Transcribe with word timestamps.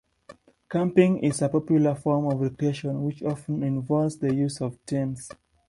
Camping 0.67 1.19
is 1.19 1.43
a 1.43 1.49
popular 1.49 1.93
form 1.93 2.25
of 2.31 2.41
recreation 2.41 3.03
which 3.03 3.21
often 3.21 3.61
involves 3.61 4.17
the 4.17 4.33
use 4.33 4.59
of 4.59 4.83
tents. 4.83 5.29